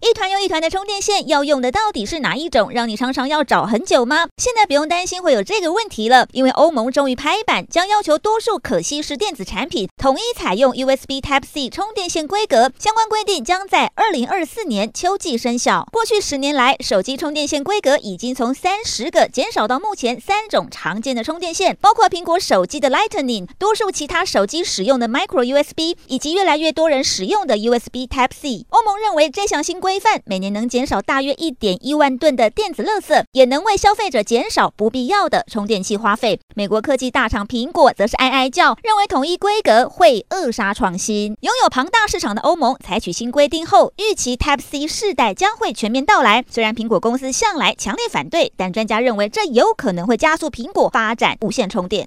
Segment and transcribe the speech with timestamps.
[0.00, 2.70] 一团又一团的充电线，要用的到底是哪一种？
[2.70, 4.28] 让你常常要找很久吗？
[4.36, 12.70] 现在不用担心会有这个问题了，因为欧盟终于拍板，将要求多数可稀释电子产品统一采用 USB Type-C 充电线规格。
[12.78, 15.84] 相关规定将在二零二四年秋季生效。
[15.90, 28.66] 过去十年来，手机充电线规格已经从三十个减少到目前三种常见的充电线，包括苹果手机的 Lightning，多数其他手机使用的 Micro USB，以及越来越多人使用的 USB Type-C。
[28.70, 29.87] 欧盟认为这项新规。
[29.88, 36.38] 规范每年能减少大约一点一万吨的电子垃圾，也能为消费者减少不必要的充电器花费。
[36.54, 41.34] 美国科技大厂苹果则是哀哀叫，认为统一规格会扼杀创新。
[41.40, 46.44] 拥有庞大市场的欧盟采取新规定后，预期 Type C 世代将会全面到来。
[46.50, 52.06] 虽然苹果公司向来强烈反对，但专家认为这有可能会加速苹果发展无线充电。